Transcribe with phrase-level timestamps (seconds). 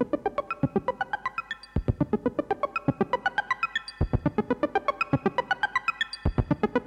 [0.00, 0.14] Thank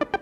[0.02, 0.17] you.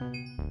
[0.00, 0.41] Música